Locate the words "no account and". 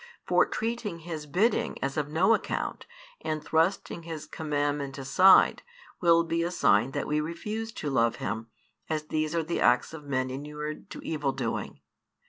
2.09-3.43